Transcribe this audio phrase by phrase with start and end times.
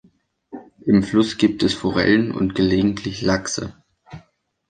[0.83, 3.75] Im Fluss gibt es Forellen und gelegentlich Lachse.